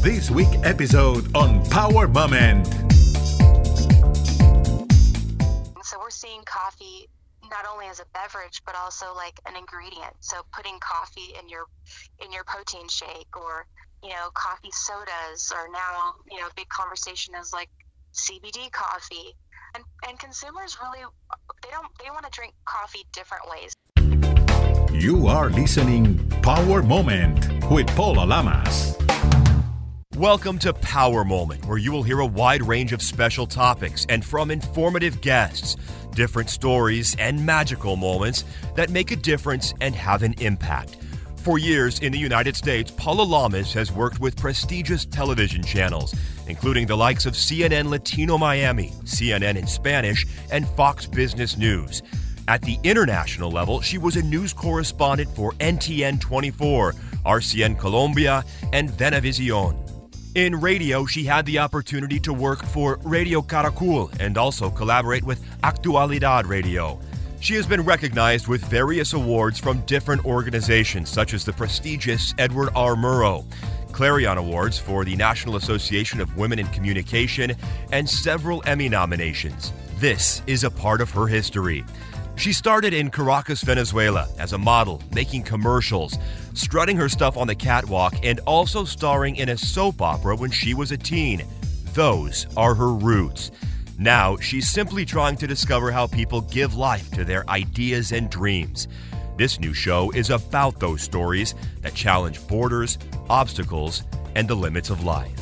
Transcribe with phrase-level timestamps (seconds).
[0.00, 2.64] This week episode on Power Moment.
[5.82, 7.08] So we're seeing coffee
[7.50, 10.14] not only as a beverage but also like an ingredient.
[10.20, 11.64] So putting coffee in your
[12.24, 13.66] in your protein shake or
[14.04, 17.68] you know coffee sodas or now you know big conversation is like
[18.14, 19.34] CBD coffee.
[19.74, 21.04] And and consumers really
[21.64, 23.72] they don't they want to drink coffee different ways.
[24.92, 28.96] You are listening Power Moment with Paula Lamas.
[30.18, 34.24] Welcome to Power Moment, where you will hear a wide range of special topics and
[34.24, 35.76] from informative guests,
[36.10, 40.96] different stories and magical moments that make a difference and have an impact.
[41.36, 46.16] For years in the United States, Paula Lamas has worked with prestigious television channels,
[46.48, 52.02] including the likes of CNN Latino Miami, CNN in Spanish, and Fox Business News.
[52.48, 58.90] At the international level, she was a news correspondent for NTN 24, RCN Colombia, and
[58.90, 59.87] Venevision.
[60.34, 65.42] In radio, she had the opportunity to work for Radio Caracol and also collaborate with
[65.62, 67.00] Actualidad Radio.
[67.40, 72.68] She has been recognized with various awards from different organizations, such as the prestigious Edward
[72.76, 72.94] R.
[72.94, 73.46] Murrow,
[73.90, 77.54] Clarion Awards for the National Association of Women in Communication,
[77.90, 79.72] and several Emmy nominations.
[79.96, 81.84] This is a part of her history.
[82.38, 86.16] She started in Caracas, Venezuela as a model, making commercials,
[86.54, 90.72] strutting her stuff on the catwalk, and also starring in a soap opera when she
[90.72, 91.44] was a teen.
[91.94, 93.50] Those are her roots.
[93.98, 98.86] Now, she's simply trying to discover how people give life to their ideas and dreams.
[99.36, 104.04] This new show is about those stories that challenge borders, obstacles,
[104.36, 105.34] and the limits of life.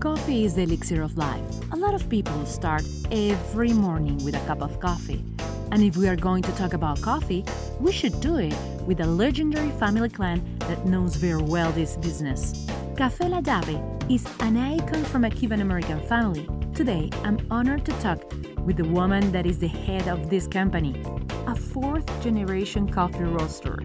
[0.00, 1.59] Coffee is the elixir of life.
[1.80, 5.24] A lot of people start every morning with a cup of coffee.
[5.72, 7.42] And if we are going to talk about coffee,
[7.80, 8.54] we should do it
[8.86, 12.66] with a legendary family clan that knows very well this business.
[12.96, 16.46] Café La Llave is an icon from a Cuban American family.
[16.74, 18.30] Today, I'm honored to talk
[18.66, 21.02] with the woman that is the head of this company,
[21.46, 23.78] a fourth generation coffee roaster,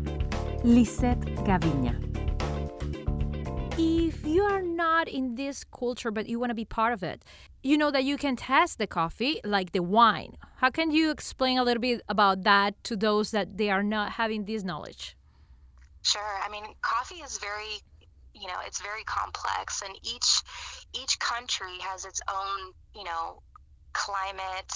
[0.65, 1.95] Lisette Gaviña
[3.77, 7.23] if you are not in this culture but you want to be part of it,
[7.65, 10.37] you know that you can test the coffee like the wine.
[10.57, 14.11] How can you explain a little bit about that to those that they are not
[14.11, 15.17] having this knowledge?
[16.03, 16.39] Sure.
[16.45, 17.81] I mean, coffee is very
[18.35, 20.29] you know it's very complex and each
[20.93, 23.41] each country has its own you know
[23.93, 24.71] climate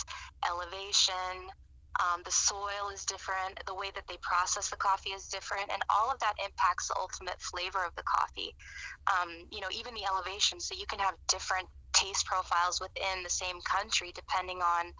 [0.49, 1.51] elevation
[1.99, 5.81] um, the soil is different, the way that they process the coffee is different, and
[5.89, 8.55] all of that impacts the ultimate flavor of the coffee.
[9.11, 10.61] Um, you know, even the elevation.
[10.61, 14.93] So you can have different taste profiles within the same country depending on,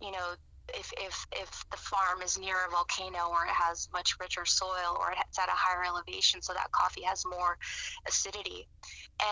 [0.00, 0.34] you know,
[0.74, 4.96] if, if, if the farm is near a volcano or it has much richer soil
[5.00, 7.58] or it's at a higher elevation so that coffee has more
[8.06, 8.68] acidity.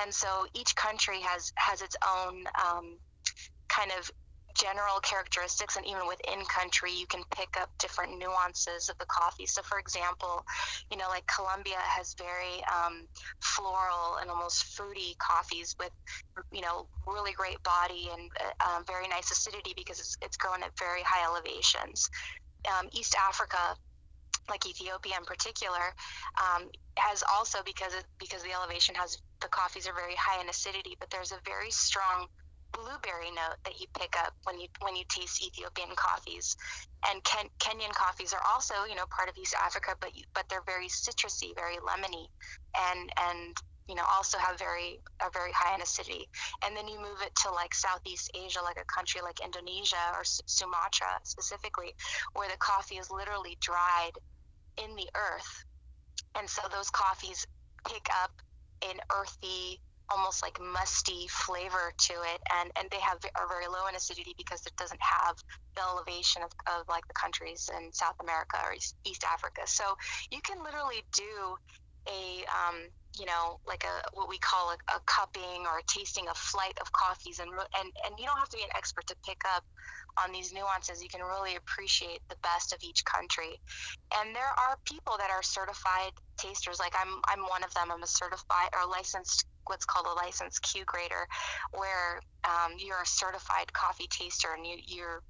[0.02, 2.98] And so each country has has its own um,
[3.68, 4.10] kind of
[4.58, 9.46] general characteristics and even within country you can pick up different nuances of the coffee.
[9.46, 10.44] So for example
[10.90, 13.06] you know like colombia has very um,
[13.40, 15.92] floral and almost fruity coffees with
[16.52, 20.62] you know really great body and uh, um, very nice acidity because it's, it's grown
[20.62, 22.10] at very high elevations.
[22.66, 23.76] Um, east africa
[24.48, 25.94] like Ethiopia in particular,
[26.40, 30.96] um, has also because because the elevation has the coffees are very high in acidity,
[30.98, 32.26] but there's a very strong
[32.72, 36.56] blueberry note that you pick up when you when you taste Ethiopian coffees,
[37.08, 40.44] and Ken, Kenyan coffees are also you know part of East Africa, but you, but
[40.48, 42.26] they're very citrusy, very lemony,
[42.76, 43.56] and and
[43.88, 46.28] you know also have very are very high in acidity.
[46.64, 50.22] And then you move it to like Southeast Asia, like a country like Indonesia or
[50.24, 51.94] Sumatra specifically,
[52.34, 54.12] where the coffee is literally dried
[54.82, 55.64] in the earth,
[56.38, 57.46] and so those coffees
[57.86, 58.32] pick up
[58.82, 59.80] an earthy
[60.10, 64.34] almost like musty flavor to it and and they have are very low in acidity
[64.36, 65.36] because it doesn't have
[65.76, 69.62] the elevation of, of like the countries in south america or east, africa.
[69.66, 69.84] So
[70.30, 71.56] you can literally do
[72.08, 72.88] a um,
[73.18, 76.76] you know like a what we call a, a cupping or a tasting a flight
[76.80, 79.64] of coffees and and and you don't have to be an expert to pick up
[80.24, 81.02] on these nuances.
[81.02, 83.54] You can really appreciate the best of each country.
[84.18, 86.78] And there are people that are certified tasters.
[86.80, 87.90] Like i'm i'm one of them.
[87.92, 91.26] I'm a certified or licensed what's called a licensed Q grader,
[91.72, 95.22] where um, you're a certified coffee taster and you, you're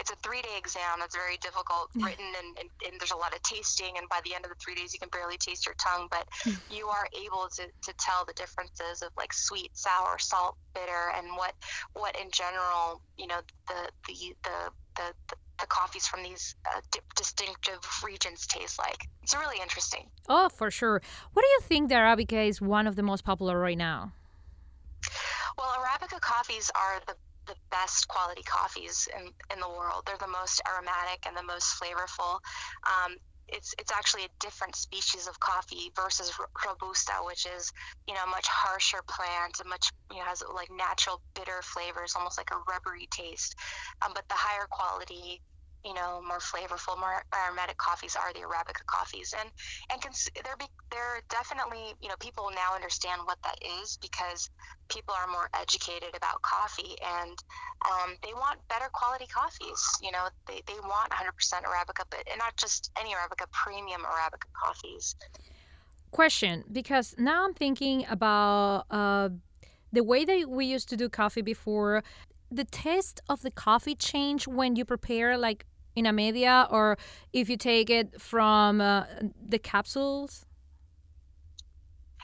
[0.00, 3.34] it's a three day exam that's very difficult written and, and, and, there's a lot
[3.34, 5.74] of tasting and by the end of the three days you can barely taste your
[5.74, 6.56] tongue but mm.
[6.70, 11.28] you are able to, to tell the differences of like sweet sour salt bitter and
[11.36, 11.52] what
[11.92, 16.80] what in general you know the the the, the, the the coffees from these uh,
[16.92, 19.08] di- distinctive regions taste like.
[19.22, 20.08] It's really interesting.
[20.28, 21.00] Oh, for sure.
[21.32, 24.12] What do you think the Arabica is one of the most popular right now?
[25.58, 27.14] Well, Arabica coffees are the
[27.46, 30.02] the best quality coffees in, in the world.
[30.04, 32.40] They're the most aromatic and the most flavorful.
[32.82, 33.14] Um,
[33.48, 36.32] it's it's actually a different species of coffee versus
[36.66, 37.72] robusta, which is
[38.06, 42.14] you know a much harsher plant, a much you know has like natural bitter flavors,
[42.16, 43.54] almost like a rubbery taste.
[44.04, 45.40] Um, but the higher quality
[45.86, 49.48] you know, more flavorful, more aromatic coffees are the Arabica coffees, and
[49.92, 54.50] and cons- they're be- they're definitely you know people now understand what that is because
[54.90, 57.38] people are more educated about coffee and
[57.86, 59.80] um, they want better quality coffees.
[60.02, 61.30] You know, they they want 100%
[61.62, 65.14] Arabica, but and not just any Arabica, premium Arabica coffees.
[66.10, 69.28] Question, because now I'm thinking about uh,
[69.92, 72.02] the way that we used to do coffee before
[72.50, 76.96] the taste of the coffee change when you prepare like in a media or
[77.32, 79.04] if you take it from uh,
[79.44, 80.44] the capsules?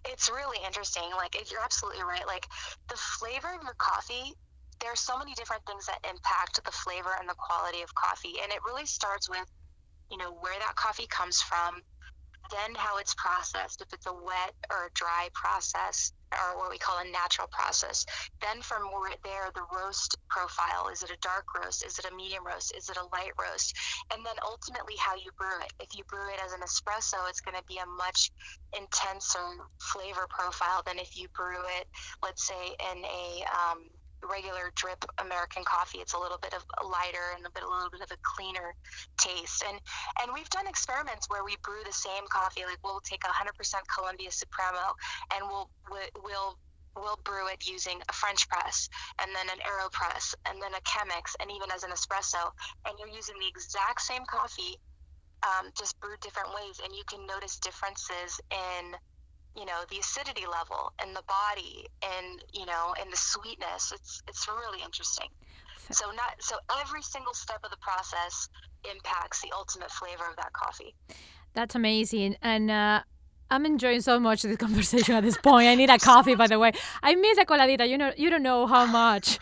[0.04, 1.08] It's really interesting.
[1.16, 2.26] Like, you're absolutely right.
[2.26, 2.46] Like,
[2.88, 4.34] the flavor of your coffee,
[4.80, 8.34] there are so many different things that impact the flavor and the quality of coffee.
[8.42, 9.46] And it really starts with,
[10.10, 11.80] you know, where that coffee comes from,
[12.52, 16.78] then how it's processed, if it's a wet or a dry process, or what we
[16.78, 18.06] call a natural process.
[18.40, 18.82] Then from
[19.24, 21.84] there, the roast profile is it a dark roast?
[21.84, 22.72] Is it a medium roast?
[22.76, 23.76] Is it a light roast?
[24.12, 25.72] And then ultimately, how you brew it.
[25.80, 28.30] If you brew it as an espresso, it's going to be a much
[28.76, 31.86] intenser flavor profile than if you brew it,
[32.22, 33.84] let's say, in a um,
[34.28, 35.98] regular drip American coffee.
[35.98, 38.74] It's a little bit of lighter and a bit a little bit of a cleaner
[39.18, 39.64] taste.
[39.68, 39.80] And
[40.22, 42.64] and we've done experiments where we brew the same coffee.
[42.64, 43.54] Like we'll take 100%
[43.94, 44.94] Colombia Supremo
[45.34, 45.70] and we'll
[46.22, 46.58] we'll
[46.96, 48.88] we'll brew it using a French press
[49.18, 52.52] and then an AeroPress and then a Chemex and even as an espresso.
[52.86, 54.76] And you're using the exact same coffee,
[55.42, 56.80] um, just brewed different ways.
[56.84, 58.94] And you can notice differences in
[59.56, 64.22] you know the acidity level and the body and you know and the sweetness it's
[64.28, 65.28] it's really interesting.
[65.90, 68.48] So not so every single step of the process
[68.90, 70.94] impacts the ultimate flavor of that coffee.
[71.54, 72.36] That's amazing.
[72.40, 73.02] And uh,
[73.52, 75.68] I'm enjoying so much this conversation at this point.
[75.68, 76.72] I need a coffee, by the way.
[77.02, 77.86] I miss a coladita.
[77.86, 79.38] You know, you don't know how much.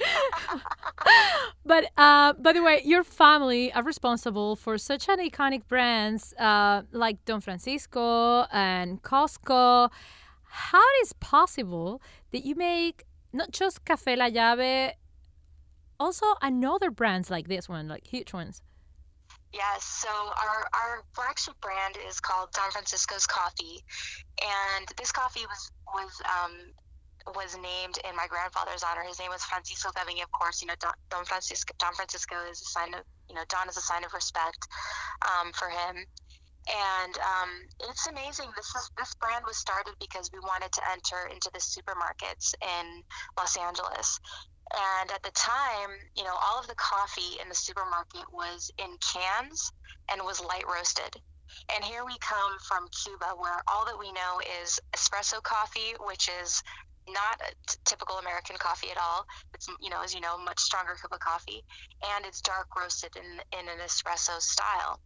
[1.64, 6.82] but uh, by the way, your family are responsible for such an iconic brands uh,
[6.90, 9.90] like Don Francisco and Costco.
[10.42, 12.02] How is possible
[12.32, 14.94] that you make not just Café La Llave,
[16.00, 18.60] also another brands like this one, like huge ones?
[19.52, 23.82] Yes, so our, our flagship brand is called Don Francisco's Coffee,
[24.38, 26.54] and this coffee was was um,
[27.34, 29.02] was named in my grandfather's honor.
[29.02, 30.62] His name was Francisco Gaviña, of course.
[30.62, 33.76] You know, Don, Don, Francisco Don Francisco is a sign of you know Don is
[33.76, 34.58] a sign of respect
[35.26, 35.98] um, for him,
[36.70, 37.50] and um,
[37.90, 38.54] it's amazing.
[38.54, 43.02] This is this brand was started because we wanted to enter into the supermarkets in
[43.36, 44.20] Los Angeles,
[44.72, 48.96] and at the time, you know, all of the coffee in the supermarket was in
[49.12, 49.72] cans
[50.10, 51.16] and was light roasted.
[51.74, 56.28] And here we come from Cuba, where all that we know is espresso coffee, which
[56.42, 56.62] is
[57.12, 59.26] not a t- typical American coffee at all.
[59.54, 61.62] It's you know, as you know, much stronger cup of coffee,
[62.14, 65.00] and it's dark roasted in in an espresso style.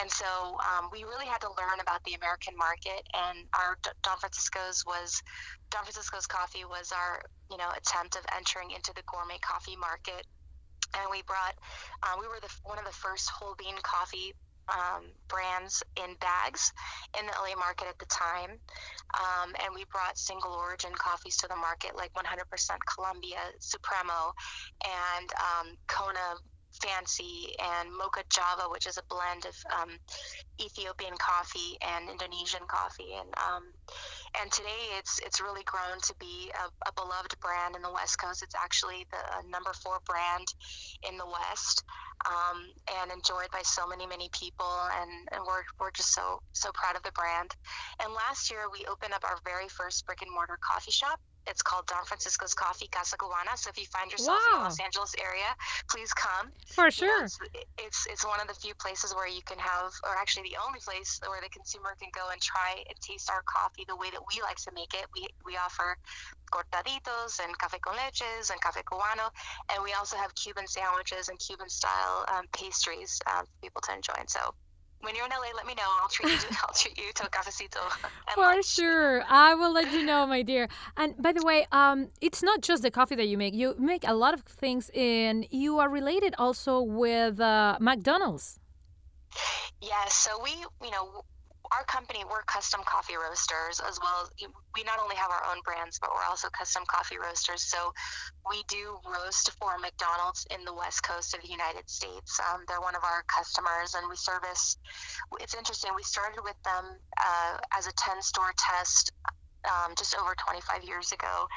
[0.00, 4.18] And so um, we really had to learn about the American market, and our Don
[4.18, 5.22] Francisco's was
[5.70, 10.26] Don Francisco's coffee was our you know attempt of entering into the gourmet coffee market.
[10.96, 11.52] And we brought,
[12.02, 14.32] uh, we were the, one of the first whole bean coffee
[14.72, 16.72] um, brands in bags
[17.18, 18.58] in the LA market at the time.
[19.16, 22.24] Um, and we brought single origin coffees to the market, like 100%
[22.94, 24.32] Colombia Supremo
[24.84, 26.36] and um, Kona
[26.82, 29.98] Fancy and Mocha Java, which is a blend of um,
[30.60, 33.72] Ethiopian coffee and Indonesian coffee, and um,
[34.40, 38.18] and today it's it's really grown to be a, a, beloved brand in the West
[38.18, 38.42] Coast.
[38.42, 40.46] It's actually the number four brand
[41.08, 41.84] in the West,
[42.26, 42.68] um,
[43.00, 44.70] and enjoyed by so many many people,
[45.00, 47.54] and, and we're we're just so so proud of the brand.
[48.02, 51.62] And last year we opened up our very first brick and mortar coffee shop it's
[51.62, 53.56] called Don Francisco's Coffee Casa Cubana.
[53.56, 54.52] So if you find yourself wow.
[54.52, 55.50] in the Los Angeles area,
[55.90, 56.52] please come.
[56.66, 57.08] For sure.
[57.08, 57.38] You know, it's,
[57.78, 60.80] it's, it's one of the few places where you can have, or actually the only
[60.80, 64.20] place where the consumer can go and try and taste our coffee the way that
[64.20, 65.06] we like to make it.
[65.14, 65.96] We we offer
[66.52, 69.30] cortaditos and café con leches and café cubano,
[69.72, 73.94] and we also have Cuban sandwiches and Cuban style um, pastries um, for people to
[73.94, 74.14] enjoy.
[74.18, 74.54] And so
[75.00, 75.88] when you're in LA, let me know.
[76.02, 76.38] I'll treat you.
[76.38, 77.78] To, I'll treat you to a cafecito.
[78.34, 78.66] For lunch.
[78.66, 80.68] sure, I will let you know, my dear.
[80.96, 83.54] And by the way, um, it's not just the coffee that you make.
[83.54, 88.58] You make a lot of things, and you are related also with uh, McDonald's.
[89.80, 90.14] Yes.
[90.14, 90.50] So we,
[90.82, 91.24] you know,
[91.72, 94.28] our company, we're custom coffee roasters as well.
[94.74, 97.62] We not only have our own brands, but we're also custom coffee roasters.
[97.62, 97.92] So
[98.48, 102.40] we do roast for McDonald's in the west coast of the United States.
[102.52, 104.76] Um, they're one of our customers, and we service.
[105.40, 105.92] It's interesting.
[105.94, 106.84] We started with them
[107.20, 109.12] uh, as a 10 store test
[109.66, 111.48] um, just over 25 years ago.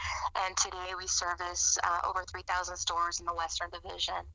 [0.46, 4.25] And today we service uh, over 3,000 stores in the Western Division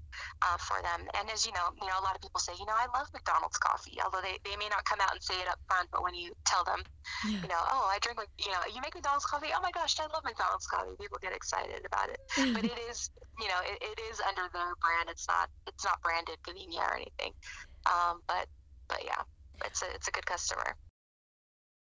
[0.42, 1.08] uh, for them.
[1.18, 3.08] And as you know, you know, a lot of people say, you know, I love
[3.12, 6.02] McDonald's coffee, although they, they may not come out and say it up front, but
[6.02, 6.82] when you tell them,
[7.26, 7.42] yeah.
[7.42, 9.50] you know, oh, I drink, you know, you make McDonald's coffee.
[9.50, 10.94] Oh my gosh, I love McDonald's coffee.
[11.00, 12.20] People get excited about it.
[12.54, 15.11] but it is, you know, it, it is under their brand.
[15.11, 17.35] It's not, it's not branded Gaviña or anything.
[17.87, 18.46] Um, but,
[18.88, 19.23] but yeah,
[19.64, 20.76] it's a, it's a good customer.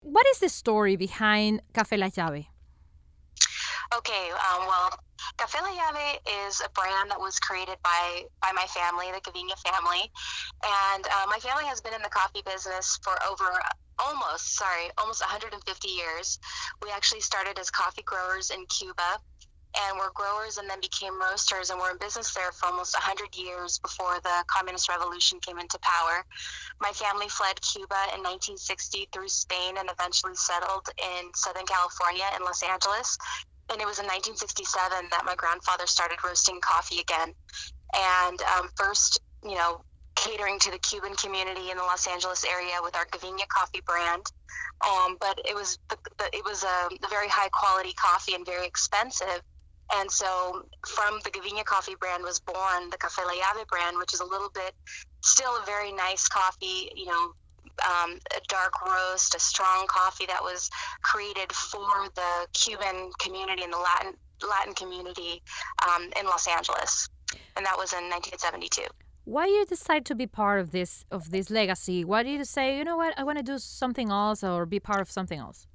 [0.02, 2.46] What is the story behind Café La Llave?
[3.94, 4.90] Okay, um, well,
[5.36, 9.58] Café La Llave is a brand that was created by by my family, the Gaviña
[9.58, 10.10] family,
[10.64, 13.60] and uh, my family has been in the coffee business for over
[13.98, 16.38] almost sorry almost 150 years.
[16.82, 19.18] We actually started as coffee growers in Cuba
[19.76, 23.36] and were growers and then became roasters and were in business there for almost 100
[23.36, 26.24] years before the communist revolution came into power.
[26.80, 32.44] My family fled Cuba in 1960 through Spain and eventually settled in Southern California in
[32.44, 33.18] Los Angeles.
[33.70, 34.66] And it was in 1967
[35.10, 37.30] that my grandfather started roasting coffee again.
[37.94, 39.82] And um, first, you know,
[40.16, 44.24] catering to the Cuban community in the Los Angeles area with our Gaviña coffee brand.
[44.86, 45.78] Um, but it was
[46.32, 49.42] it was a, a very high quality coffee and very expensive.
[49.96, 54.14] And so from the Gaviña coffee brand was born the Café La Llave brand, which
[54.14, 54.72] is a little bit
[55.22, 57.32] still a very nice coffee, you know,
[57.88, 60.70] um, a dark roast, a strong coffee that was
[61.02, 64.14] created for the Cuban community and the Latin
[64.48, 65.42] Latin community
[65.86, 67.08] um, in Los Angeles,
[67.56, 68.82] and that was in 1972.
[69.24, 72.04] Why you decide to be part of this of this legacy?
[72.04, 74.80] Why do you say, you know what, I want to do something else or be
[74.80, 75.66] part of something else?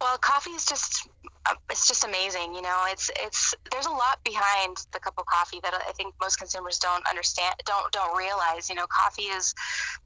[0.00, 1.08] Well, coffee is just
[1.44, 2.54] Uh, it's just amazing.
[2.54, 6.14] You know, it's it's there's a lot behind the cup of coffee that I think
[6.20, 8.68] most consumers don't understand, don't don't realize.
[8.68, 9.54] You know, coffee is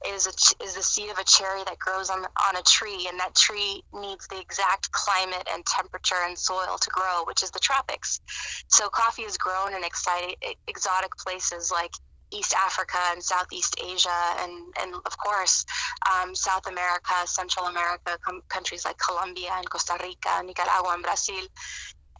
[0.07, 3.19] is a, is the seed of a cherry that grows on on a tree, and
[3.19, 7.59] that tree needs the exact climate and temperature and soil to grow, which is the
[7.59, 8.21] tropics.
[8.67, 10.35] So, coffee is grown in exciting,
[10.67, 11.91] exotic places like
[12.31, 15.65] East Africa and Southeast Asia, and, and of course,
[16.11, 21.45] um, South America, Central America, com- countries like Colombia and Costa Rica, Nicaragua, and Brazil.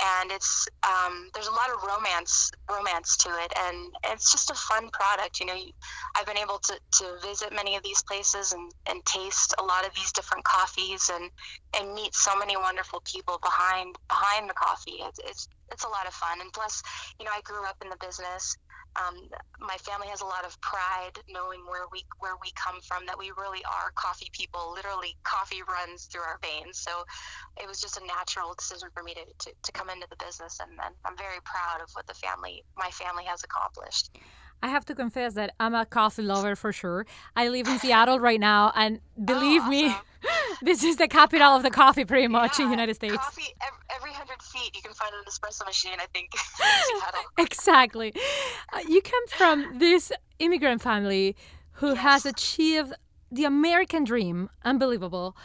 [0.04, 4.56] And it's um, there's a lot of romance romance to it, and it's just a
[4.56, 5.40] fun product.
[5.40, 5.58] You know,
[6.16, 9.86] I've been able to, to visit many of these places and, and taste a lot
[9.86, 11.30] of these different coffees, and
[11.78, 15.04] and meet so many wonderful people behind behind the coffee.
[15.28, 16.82] It's it's a lot of fun, and plus,
[17.20, 18.58] you know, I grew up in the business
[19.00, 19.16] um,
[19.60, 23.18] my family has a lot of pride knowing where we where we come from that
[23.18, 27.04] we really are coffee people literally coffee runs through our veins so
[27.62, 30.60] it was just a natural decision for me to, to, to come into the business
[30.62, 34.12] and, and i'm very proud of what the family my family has accomplished
[34.64, 37.08] I have to confess that I'm a coffee lover for sure.
[37.36, 39.72] I live in Seattle right now, and believe oh, awesome.
[39.72, 39.96] me,
[40.62, 43.18] this is the capital of the coffee, pretty much yeah, in the United States.
[43.18, 43.56] Coffee
[43.96, 44.11] every
[44.42, 45.98] feet, you can find an espresso machine.
[46.00, 46.32] I think.
[47.38, 48.14] exactly.
[48.74, 51.36] Uh, you come from this immigrant family
[51.74, 51.98] who yes.
[51.98, 52.94] has achieved
[53.32, 55.36] the American dream, unbelievable.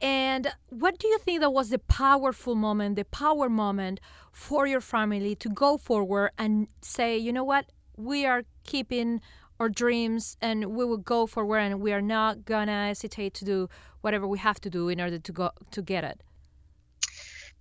[0.00, 4.00] And what do you think that was the powerful moment, the power moment
[4.32, 9.20] for your family to go forward and say, you know what, we are keeping
[9.60, 13.68] our dreams and we will go forward and we are not gonna hesitate to do
[14.00, 16.20] whatever we have to do in order to go to get it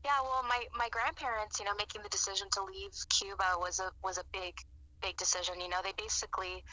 [0.06, 3.90] yeah well my my grandparents you know making the decision to leave cuba was a
[4.04, 4.54] was a big
[5.02, 6.64] big decision you know they basically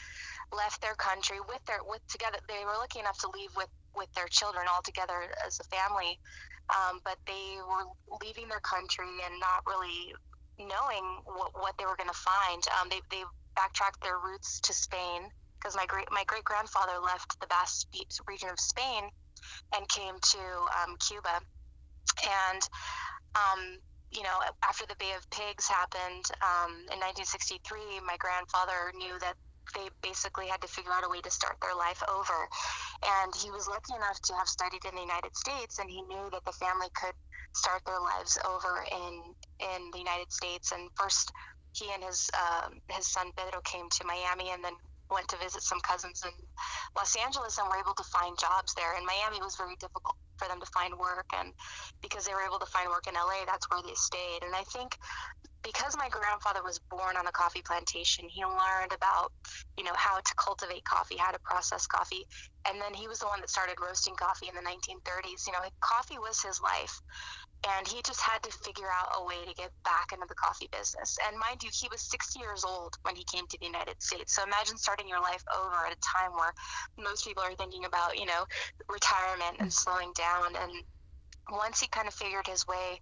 [0.55, 4.11] left their country with their with together they were lucky enough to leave with with
[4.13, 6.19] their children all together as a family
[6.71, 7.91] um, but they were
[8.23, 10.13] leaving their country and not really
[10.59, 12.63] knowing what, what they were going to find.
[12.79, 13.23] Um, they, they
[13.55, 15.27] backtracked their roots to Spain
[15.59, 17.87] because my great my great grandfather left the Basque
[18.27, 19.09] region of Spain
[19.75, 20.43] and came to
[20.81, 21.37] um, Cuba,
[22.23, 22.61] and
[23.35, 23.77] um,
[24.11, 29.35] you know after the Bay of Pigs happened um, in 1963, my grandfather knew that
[29.75, 32.47] they basically had to figure out a way to start their life over,
[33.23, 36.29] and he was lucky enough to have studied in the United States, and he knew
[36.31, 37.15] that the family could
[37.53, 40.71] start their lives over in in the United States.
[40.71, 41.31] And first
[41.73, 44.73] he and his um, his son Pedro came to Miami, and then
[45.09, 46.31] went to visit some cousins in
[46.95, 48.97] Los Angeles and were able to find jobs there.
[48.97, 51.53] In Miami, was very difficult for them to find work, and
[52.01, 54.41] because they were able to find work in LA, that's where they stayed.
[54.41, 54.97] And I think
[55.63, 59.31] because my grandfather was born on a coffee plantation, he learned about,
[59.77, 62.25] you know, how to cultivate coffee, how to process coffee,
[62.67, 65.45] and then he was the one that started roasting coffee in the 1930s.
[65.47, 67.01] You know, coffee was his life,
[67.67, 70.69] and he just had to figure out a way to get back into the coffee
[70.71, 71.17] business.
[71.27, 74.35] And mind you, he was 60 years old when he came to the United States.
[74.35, 76.53] So imagine starting your life over at a time where
[76.97, 78.45] most people are thinking about, you know,
[78.89, 80.55] retirement and slowing down.
[80.57, 80.71] And
[81.51, 82.99] once he kind of figured his way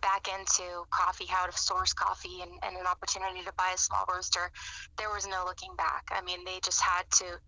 [0.00, 4.04] back into coffee, how to source coffee, and, and, an opportunity to buy a small
[4.12, 4.50] roaster,
[4.96, 6.08] there was no looking back.
[6.10, 7.40] I mean, they just had to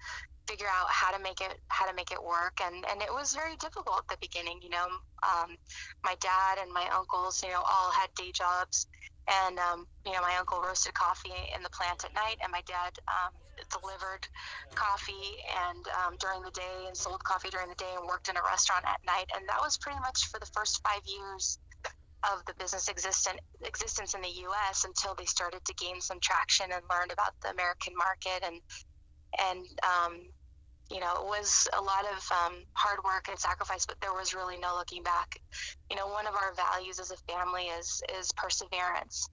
[0.47, 3.35] figure out how to make it how to make it work, and and it was
[3.35, 4.61] very difficult at the beginning.
[4.63, 4.87] You know,
[5.23, 5.57] um,
[6.03, 8.87] my dad and my uncles, you know, all had day jobs,
[9.29, 12.63] and um, you know, my uncle roasted coffee in the plant at night, and my
[12.67, 12.93] dad.
[13.09, 13.33] Um,
[13.69, 14.27] delivered
[14.75, 15.37] coffee
[15.69, 18.43] and um, during the day and sold coffee during the day and worked in a
[18.43, 21.59] restaurant at night and that was pretty much for the first five years
[22.25, 24.85] of the business existent, existence in the U.S.
[24.85, 28.61] until they started to gain some traction and learned about the American market and
[29.39, 30.21] and um,
[30.91, 34.35] you know it was a lot of um, hard work and sacrifice, but there was
[34.35, 35.41] really no looking back.
[35.91, 39.29] You know, one of our values as a family is is perseverance.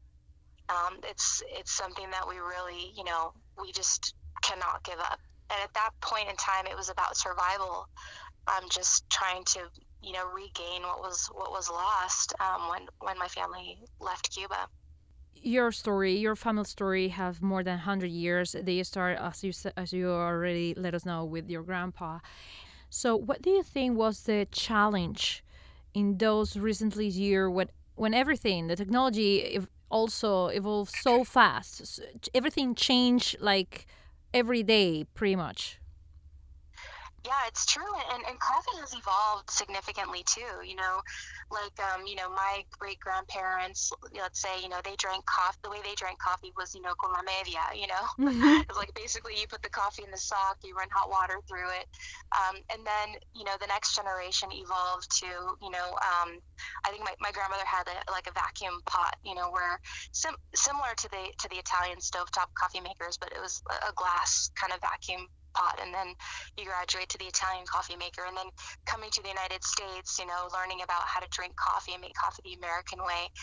[0.69, 4.13] Um, it's it's something that we really you know we just
[4.43, 5.19] cannot give up.
[5.49, 7.87] And at that point in time, it was about survival.
[8.47, 9.59] Um, just trying to
[10.01, 14.67] you know regain what was what was lost um, when when my family left Cuba.
[15.39, 18.55] Your story, your family story, have more than hundred years.
[18.59, 22.19] They start as you as you already let us know with your grandpa.
[22.89, 25.43] So, what do you think was the challenge
[25.93, 31.99] in those recently years when when everything, the technology, also evolved so fast,
[32.33, 33.87] everything changed like
[34.33, 35.79] every day, pretty much.
[37.27, 40.63] Yeah, it's true, and, and coffee has evolved significantly too.
[40.63, 41.03] You know,
[41.51, 45.59] like um, you know, my great grandparents, let's say, you know, they drank coffee.
[45.61, 47.67] The way they drank coffee was, you know, con la media.
[47.75, 48.63] You know, mm-hmm.
[48.63, 51.67] it's like basically you put the coffee in the sock, you run hot water through
[51.75, 51.91] it,
[52.31, 55.27] um, and then you know the next generation evolved to,
[55.59, 56.39] you know, um,
[56.87, 59.83] I think my, my grandmother had a, like a vacuum pot, you know, where
[60.15, 64.49] sim- similar to the to the Italian stovetop coffee makers, but it was a glass
[64.55, 66.13] kind of vacuum pot and then
[66.57, 68.53] you graduate to the Italian coffee maker and then
[68.85, 72.13] coming to the United States, you know, learning about how to drink coffee and make
[72.13, 73.33] coffee the American way.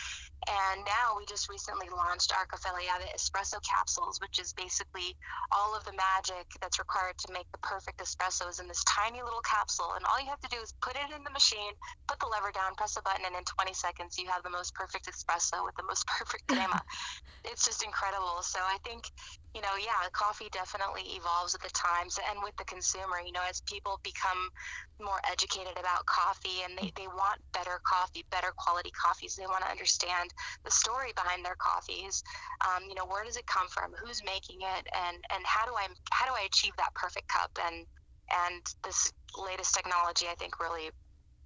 [0.47, 5.17] And now we just recently launched our espresso capsules, which is basically
[5.51, 9.41] all of the magic that's required to make the perfect espressos in this tiny little
[9.41, 9.93] capsule.
[9.95, 11.73] And all you have to do is put it in the machine,
[12.07, 14.73] put the lever down, press a button, and in 20 seconds you have the most
[14.73, 16.81] perfect espresso with the most perfect crema.
[17.43, 18.41] it's just incredible.
[18.41, 19.09] So I think,
[19.55, 23.23] you know, yeah, coffee definitely evolves with the times and with the consumer.
[23.23, 24.51] You know, as people become
[24.99, 29.63] more educated about coffee and they, they want better coffee, better quality coffees, they want
[29.63, 30.27] to understand
[30.67, 32.21] the story behind their coffees.
[32.67, 33.95] Um, you know, where does it come from?
[34.03, 34.83] Who's making it?
[34.91, 37.55] And and how do I how do I achieve that perfect cup?
[37.55, 37.87] And
[38.35, 39.07] and this
[39.39, 40.91] latest technology, I think, really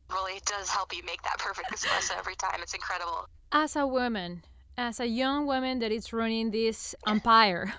[0.09, 2.57] really does help you make that perfect espresso every time.
[2.65, 3.29] It's incredible.
[3.51, 4.41] As a woman,
[4.79, 7.73] as a young woman that is running this empire.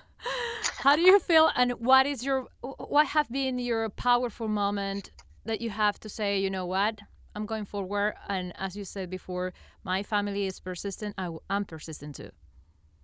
[0.77, 5.11] How do you feel, and what is your what have been your powerful moment
[5.45, 7.01] that you have to say, you know what,
[7.35, 9.51] I'm going forward, and as you said before,
[9.83, 11.15] my family is persistent.
[11.17, 12.29] I, am persistent too.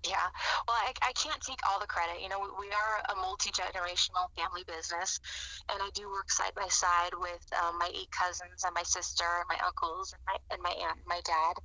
[0.05, 0.31] Yeah,
[0.67, 2.23] well, I, I can't take all the credit.
[2.23, 5.19] You know, we, we are a multi generational family business,
[5.67, 9.27] and I do work side by side with um, my eight cousins and my sister
[9.27, 11.55] and my uncles and my and my aunt and my dad.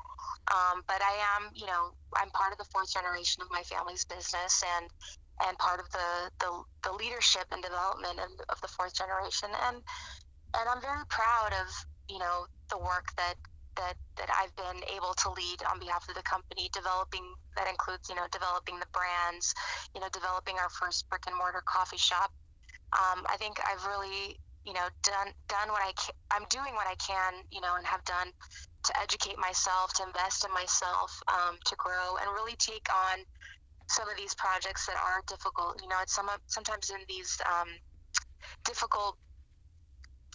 [0.51, 4.05] Um, but I am, you know, I'm part of the fourth generation of my family's
[4.05, 4.90] business, and
[5.47, 6.11] and part of the
[6.42, 6.51] the,
[6.90, 9.79] the leadership and development of, of the fourth generation, and
[10.59, 11.68] and I'm very proud of
[12.09, 13.35] you know the work that
[13.77, 17.25] that that I've been able to lead on behalf of the company, developing
[17.57, 19.55] that includes you know developing the brands,
[19.95, 22.33] you know developing our first brick and mortar coffee shop.
[22.93, 26.15] Um, I think I've really you know done done what I can.
[26.31, 28.33] I'm doing what I can you know and have done
[28.85, 33.25] to educate myself, to invest in myself, um, to grow, and really take on
[33.89, 35.81] some of these projects that are difficult.
[35.83, 37.69] You know, it's some sometimes in these um,
[38.65, 39.17] difficult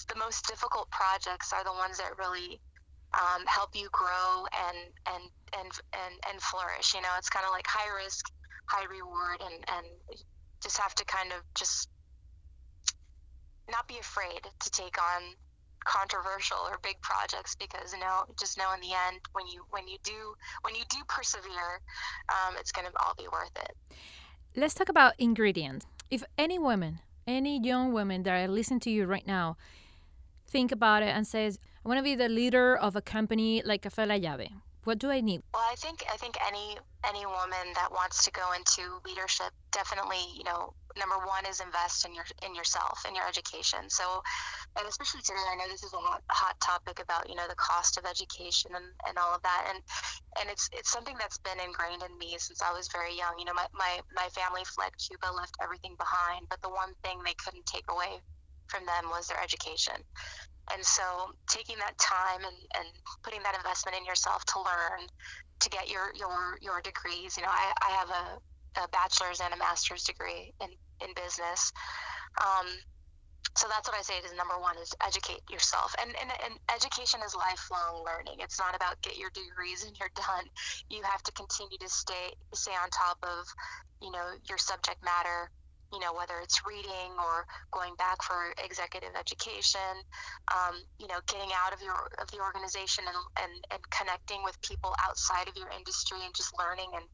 [0.08, 2.62] the most difficult projects are the ones that really
[3.14, 5.24] um, help you grow and and
[5.60, 6.94] and and and flourish.
[6.94, 8.26] You know, it's kind of like high risk,
[8.66, 9.88] high reward, and and
[10.64, 11.90] just have to kind of just
[13.70, 15.22] not be afraid to take on
[15.86, 19.88] controversial or big projects because you know just know in the end when you when
[19.88, 21.80] you do when you do persevere
[22.28, 23.74] um, it's going to all be worth it
[24.58, 29.06] let's talk about ingredients if any woman, any young women that are listening to you
[29.06, 29.58] right now,
[30.48, 33.84] think about it and says, I want to be the leader of a company like
[33.84, 34.52] Café La Llave.
[34.84, 35.40] What do I need?
[35.54, 36.76] Well, I think I think any
[37.08, 42.04] any woman that wants to go into leadership definitely, you know, number one is invest
[42.04, 43.88] in your in yourself in your education.
[43.88, 44.04] So,
[44.76, 47.56] and especially today, I know this is a hot, hot topic about you know the
[47.56, 49.80] cost of education and, and all of that, and
[50.42, 53.40] and it's it's something that's been ingrained in me since I was very young.
[53.40, 57.24] You know, my my my family fled Cuba, left everything behind, but the one thing
[57.24, 58.20] they couldn't take away
[58.68, 60.04] from them was their education.
[60.74, 62.88] And so taking that time and, and
[63.24, 65.08] putting that investment in yourself to learn,
[65.60, 69.54] to get your, your, your degrees, you know, I, I have a, a bachelor's and
[69.54, 70.70] a master's degree in,
[71.02, 71.72] in business.
[72.40, 72.68] Um,
[73.56, 75.96] so that's what I say is number one is educate yourself.
[76.00, 78.38] And, and, and education is lifelong learning.
[78.40, 80.46] It's not about get your degrees and you're done.
[80.90, 83.46] You have to continue to stay, stay on top of,
[84.02, 85.50] you know, your subject matter,
[85.94, 89.96] you know, whether it's reading or going back for executive education,
[90.52, 94.60] um, you know, getting out of your of the organization and, and, and connecting with
[94.62, 97.06] people outside of your industry and just learning and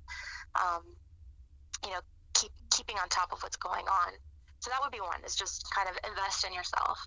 [0.58, 0.84] um,
[1.86, 2.02] you know
[2.34, 4.12] keep keeping on top of what's going on.
[4.60, 6.98] So that would be one is just kind of invest in yourself.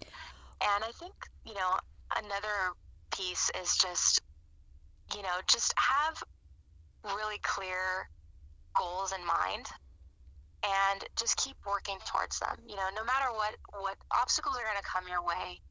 [0.63, 1.75] And I think you know
[2.15, 2.79] another
[3.11, 4.21] piece is just
[5.17, 6.23] you know just have
[7.17, 8.07] really clear
[8.75, 9.67] goals in mind
[10.67, 12.59] and just keep working towards them.
[12.67, 15.63] You know, no matter what what obstacles are going to come your way,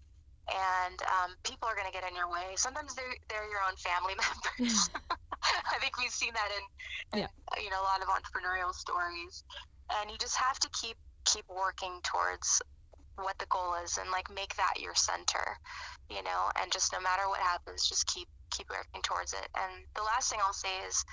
[0.47, 2.55] and um, people are going to get in your way.
[2.55, 4.89] Sometimes they're they're your own family members.
[5.71, 6.63] I think we've seen that in,
[7.19, 7.62] in yeah.
[7.62, 9.43] you know a lot of entrepreneurial stories,
[9.99, 12.62] and you just have to keep keep working towards
[13.17, 15.58] what the goal is and like make that your center
[16.10, 19.71] you know and just no matter what happens just keep keep working towards it and
[19.95, 21.05] the last thing i'll say is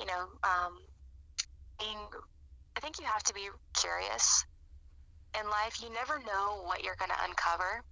[0.00, 0.74] you know um,
[1.78, 1.98] being
[2.76, 4.44] I think you have to be curious
[5.38, 5.82] in life.
[5.82, 7.82] You never know what you're going to uncover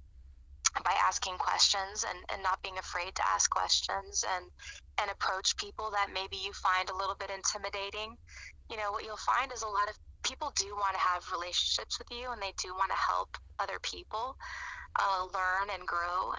[0.84, 4.46] by asking questions and, and not being afraid to ask questions and
[4.98, 8.16] and approach people that maybe you find a little bit intimidating.
[8.70, 11.98] You know, what you'll find is a lot of people do want to have relationships
[11.98, 14.36] with you and they do want to help other people
[15.00, 16.32] uh, learn and grow.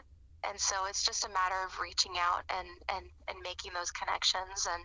[0.48, 4.68] And so it's just a matter of reaching out and, and, and making those connections
[4.70, 4.84] and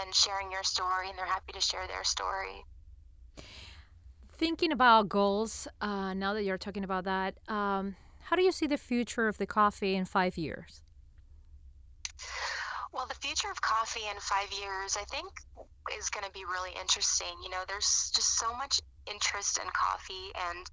[0.00, 2.64] and sharing your story, and they're happy to share their story.
[4.38, 8.66] Thinking about goals, uh, now that you're talking about that, um, how do you see
[8.66, 10.82] the future of the coffee in five years?
[12.92, 15.30] Well, the future of coffee in five years, I think,
[15.96, 17.34] is going to be really interesting.
[17.42, 20.66] You know, there's just so much interest in coffee, and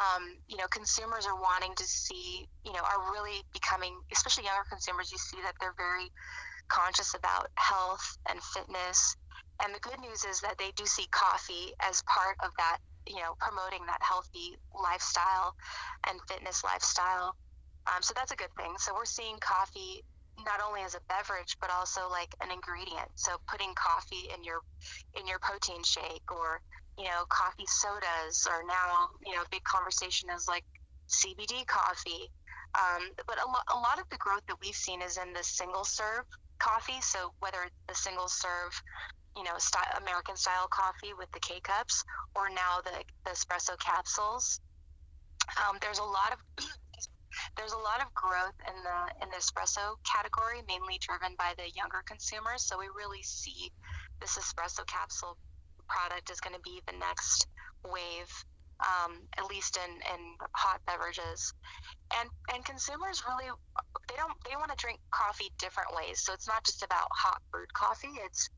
[0.00, 4.64] um, you know, consumers are wanting to see, you know, are really becoming, especially younger
[4.68, 5.12] consumers.
[5.12, 6.10] You see that they're very
[6.72, 9.16] conscious about health and fitness.
[9.62, 13.20] And the good news is that they do see coffee as part of that, you
[13.20, 15.52] know, promoting that healthy lifestyle
[16.08, 17.36] and fitness lifestyle.
[17.92, 18.72] Um, so that's a good thing.
[18.78, 20.02] So we're seeing coffee
[20.46, 23.10] not only as a beverage but also like an ingredient.
[23.14, 24.64] So putting coffee in your
[25.18, 26.60] in your protein shake or
[26.96, 30.64] you know coffee sodas or now you know big conversation is like
[31.10, 32.32] CBD coffee.
[32.72, 35.44] Um, but a, lo- a lot of the growth that we've seen is in the
[35.44, 36.24] single serve
[36.62, 37.00] coffee.
[37.00, 38.72] So whether the single serve,
[39.36, 39.58] you know,
[40.00, 44.60] American style coffee with the K cups, or now the, the espresso capsules,
[45.58, 46.38] um, there's a lot of
[47.56, 51.68] there's a lot of growth in the in the espresso category, mainly driven by the
[51.74, 52.62] younger consumers.
[52.62, 53.72] So we really see
[54.20, 55.36] this espresso capsule
[55.88, 57.48] product is going to be the next
[57.84, 58.30] wave
[58.82, 60.20] um, at least in, in
[60.52, 61.54] hot beverages.
[62.18, 63.50] And and consumers really
[64.08, 64.31] they don't
[64.82, 66.18] drink coffee different ways.
[66.18, 68.18] So it's not just about hot brewed coffee.
[68.26, 68.50] It's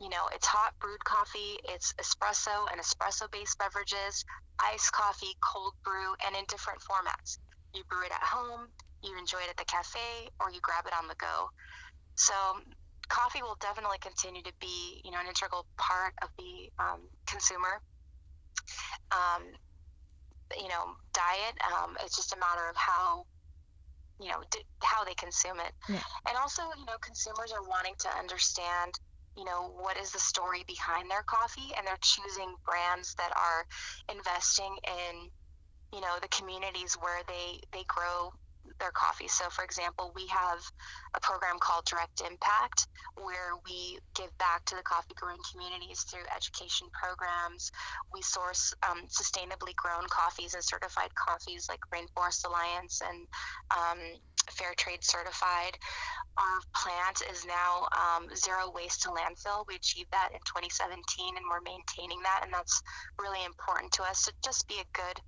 [0.00, 4.24] you know, it's hot brewed coffee, it's espresso and espresso based beverages,
[4.62, 7.38] iced coffee, cold brew, and in different formats.
[7.74, 8.70] You brew it at home,
[9.02, 11.50] you enjoy it at the cafe, or you grab it on the go.
[12.14, 12.32] So
[13.08, 17.82] coffee will definitely continue to be, you know, an integral part of the um, consumer
[19.12, 19.42] um,
[20.56, 21.56] you know, diet.
[21.64, 23.24] Um, it's just a matter of how,
[24.20, 25.72] you know, d- how they consume it.
[25.88, 26.02] Yeah.
[26.28, 28.94] And also, you know, consumers are wanting to understand,
[29.36, 33.66] you know, what is the story behind their coffee, and they're choosing brands that are
[34.14, 35.30] investing in,
[35.92, 38.30] you know, the communities where they they grow
[38.78, 39.28] their coffee.
[39.28, 40.60] So, for example, we have
[41.14, 42.86] a program called Direct Impact
[43.16, 47.70] where we give back to the coffee growing communities through education programs.
[48.12, 53.26] We source um, sustainably grown coffees and certified coffees like Rainforest Alliance and
[53.70, 53.98] um,
[54.50, 55.76] Fair Trade certified.
[56.38, 59.64] Our plant is now um, zero waste to landfill.
[59.66, 62.80] We achieved that in 2017 and we're maintaining that, and that's
[63.20, 65.20] really important to us to just be a good,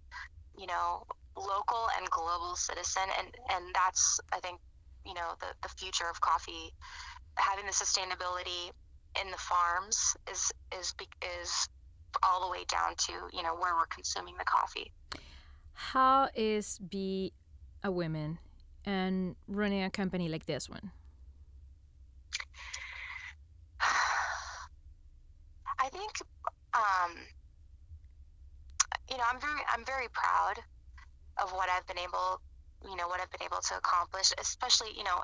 [0.56, 1.04] you know,
[1.36, 4.60] local and global citizen, and and that's I think
[5.04, 6.72] you know the the future of coffee,
[7.36, 8.70] having the sustainability
[9.20, 11.68] in the farms is is is
[12.22, 14.92] all the way down to you know where we're consuming the coffee.
[15.72, 17.32] How is be
[17.82, 18.38] a woman
[18.84, 20.90] and running a company like this one?
[25.78, 26.10] I think
[26.74, 27.16] um,
[29.10, 30.62] you know I'm very I'm very proud
[31.40, 32.40] of what I've been able,
[32.88, 35.22] you know, what I've been able to accomplish, especially, you know,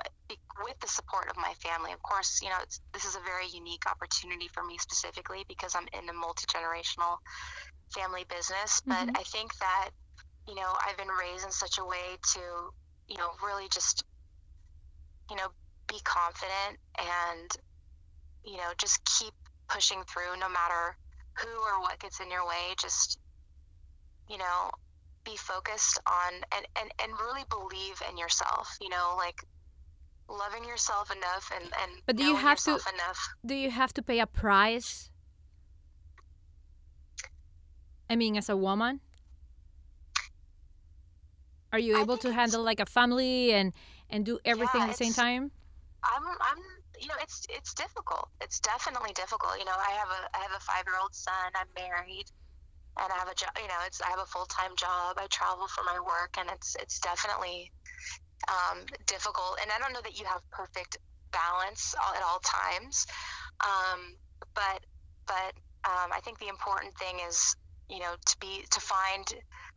[0.64, 1.92] with the support of my family.
[1.92, 2.58] Of course, you know,
[2.92, 7.18] this is a very unique opportunity for me specifically because I'm in a multi generational
[7.94, 8.82] family business.
[8.86, 9.16] But mm-hmm.
[9.16, 9.90] I think that,
[10.48, 12.40] you know, I've been raised in such a way to,
[13.08, 14.04] you know, really just,
[15.30, 15.48] you know,
[15.88, 17.50] be confident and,
[18.44, 19.34] you know, just keep
[19.68, 20.96] pushing through no matter
[21.34, 22.74] who or what gets in your way.
[22.80, 23.18] Just,
[24.28, 24.70] you know,
[25.26, 29.42] be focused on and, and, and really believe in yourself, you know, like
[30.28, 33.18] loving yourself enough and, and but do you have to enough.
[33.44, 35.10] do you have to pay a price?
[38.10, 39.00] I mean as a woman?
[41.72, 43.72] Are you able to handle like a family and
[44.10, 45.50] and do everything yeah, at the same time?
[46.02, 46.62] I'm i'm
[47.00, 48.28] you know it's it's difficult.
[48.40, 49.58] It's definitely difficult.
[49.58, 51.50] You know i have a i have a five year old son.
[51.54, 52.30] I'm married
[52.98, 53.50] and I have a job.
[53.56, 55.16] You know, it's I have a full time job.
[55.18, 57.70] I travel for my work, and it's it's definitely
[58.48, 59.58] um, difficult.
[59.62, 60.98] And I don't know that you have perfect
[61.32, 63.06] balance at all times,
[63.64, 64.16] um,
[64.54, 64.80] but
[65.26, 65.52] but
[65.84, 67.56] um, I think the important thing is
[67.88, 69.26] you know to be to find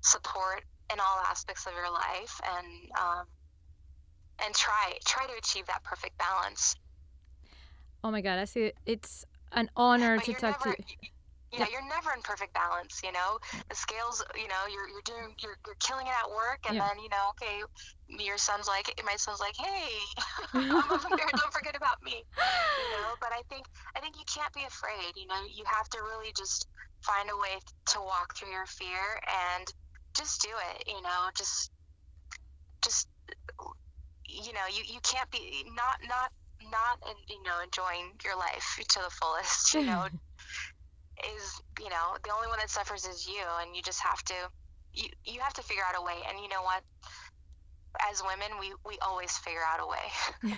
[0.01, 2.67] support in all aspects of your life and
[2.99, 3.25] um,
[4.43, 6.75] and try try to achieve that perfect balance.
[8.03, 8.71] Oh my God, I see.
[8.85, 10.83] It's an honor but to talk never, to.
[11.51, 13.39] Yeah, you're never in perfect balance, you know.
[13.69, 16.87] The scales, you know, you're you're doing you're, you're killing it at work and yeah.
[16.89, 17.61] then, you know, okay,
[18.21, 19.89] your son's like my son's like, "Hey,
[20.53, 22.23] I'm over don't forget about me."
[22.77, 25.41] You know, but I think I think you can't be afraid, you know.
[25.49, 26.67] You have to really just
[27.01, 27.57] find a way
[27.93, 29.19] to walk through your fear
[29.57, 29.67] and
[30.15, 31.29] just do it, you know.
[31.35, 31.71] Just
[32.83, 33.07] just
[34.27, 36.31] you know, you you can't be not not
[36.71, 40.07] not you know enjoying your life to the fullest, you know.
[41.35, 44.33] Is you know the only one that suffers is you and you just have to
[44.93, 46.81] you you have to figure out a way and you know what
[48.09, 50.55] as women we we always figure out a way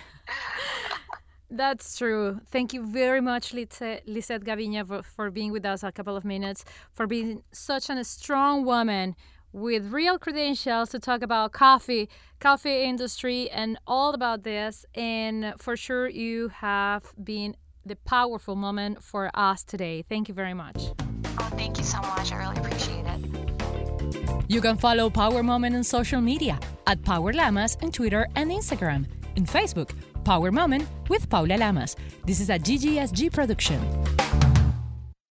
[1.54, 2.40] That's true.
[2.50, 6.64] Thank you very much, Lisette Gaviña, for, for being with us a couple of minutes,
[6.94, 9.14] for being such a strong woman
[9.52, 12.08] with real credentials to talk about coffee,
[12.40, 14.86] coffee industry, and all about this.
[14.94, 20.02] And for sure, you have been the powerful moment for us today.
[20.08, 20.76] Thank you very much.
[21.38, 22.32] Oh, thank you so much.
[22.32, 24.42] I really appreciate it.
[24.48, 29.06] You can follow Power Moment on social media at Paula Lamas on Twitter and Instagram.
[29.36, 29.90] In Facebook,
[30.24, 31.96] Power Moment with Paula Lamas.
[32.26, 33.80] This is a GGSG production.